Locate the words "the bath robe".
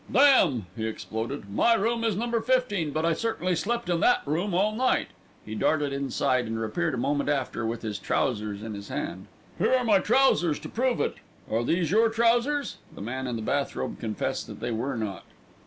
13.35-13.99